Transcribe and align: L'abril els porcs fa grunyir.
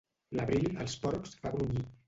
L'abril 0.39 0.65
els 0.85 0.97
porcs 1.05 1.39
fa 1.45 1.55
grunyir. 1.59 1.89